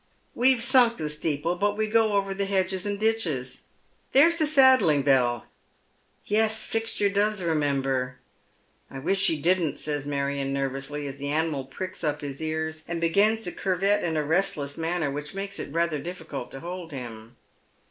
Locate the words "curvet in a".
13.51-14.23